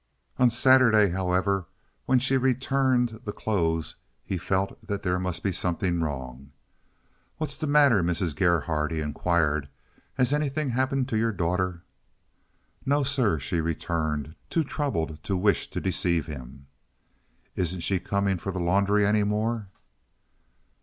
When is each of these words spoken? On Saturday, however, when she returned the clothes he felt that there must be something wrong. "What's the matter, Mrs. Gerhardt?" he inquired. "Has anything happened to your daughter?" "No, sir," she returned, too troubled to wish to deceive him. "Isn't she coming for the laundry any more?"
On 0.39 0.49
Saturday, 0.49 1.09
however, 1.11 1.67
when 2.07 2.17
she 2.17 2.35
returned 2.35 3.19
the 3.23 3.31
clothes 3.31 3.97
he 4.25 4.35
felt 4.35 4.75
that 4.87 5.03
there 5.03 5.19
must 5.19 5.43
be 5.43 5.51
something 5.51 6.01
wrong. 6.01 6.49
"What's 7.37 7.55
the 7.55 7.67
matter, 7.67 8.01
Mrs. 8.01 8.35
Gerhardt?" 8.35 8.91
he 8.91 8.99
inquired. 8.99 9.69
"Has 10.15 10.33
anything 10.33 10.71
happened 10.71 11.07
to 11.09 11.19
your 11.19 11.31
daughter?" 11.31 11.83
"No, 12.83 13.03
sir," 13.03 13.37
she 13.37 13.61
returned, 13.61 14.33
too 14.49 14.63
troubled 14.63 15.21
to 15.23 15.37
wish 15.37 15.69
to 15.69 15.79
deceive 15.79 16.25
him. 16.25 16.65
"Isn't 17.55 17.81
she 17.81 17.99
coming 17.99 18.39
for 18.39 18.51
the 18.51 18.59
laundry 18.59 19.05
any 19.05 19.23
more?" 19.23 19.67